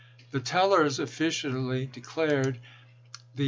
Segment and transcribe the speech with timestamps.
[0.31, 2.59] The tellers officially declared
[3.35, 3.39] the Vol.